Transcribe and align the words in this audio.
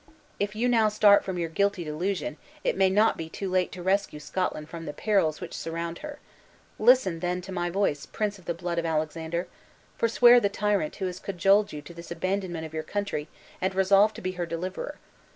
If 0.39 0.55
you 0.55 0.67
now 0.67 0.89
start 0.89 1.23
from 1.23 1.37
your 1.37 1.49
guilty 1.49 1.83
delusion, 1.83 2.37
it 2.63 2.75
may 2.75 2.89
not 2.89 3.17
be 3.17 3.29
too 3.29 3.51
late 3.51 3.71
to 3.73 3.83
rescue 3.83 4.19
Scotland 4.19 4.67
from 4.67 4.85
the 4.87 4.93
perils 4.93 5.39
which 5.39 5.53
surround 5.53 5.99
her. 5.99 6.17
Listen 6.79 7.19
then 7.19 7.39
to 7.41 7.51
my 7.51 7.69
voice, 7.69 8.07
prince 8.07 8.39
of 8.39 8.45
the 8.45 8.55
blood 8.55 8.79
of 8.79 8.85
Alexander! 8.87 9.45
forswear 9.99 10.39
the 10.39 10.49
tyrant 10.49 10.95
who 10.95 11.05
has 11.05 11.19
cajoled 11.19 11.71
you 11.71 11.83
to 11.83 11.93
this 11.93 12.09
abandonment 12.09 12.65
of 12.65 12.73
your 12.73 12.81
country, 12.81 13.27
and 13.61 13.75
resolve 13.75 14.11
to 14.15 14.21
be 14.21 14.31
her 14.31 14.47
deliverer. 14.47 14.97